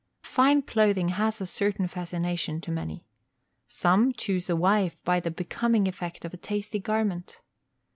[0.23, 3.05] Fine clothing has a certain fascination to many.
[3.67, 7.39] Some choose a wife by the becoming effect of a tasty garment.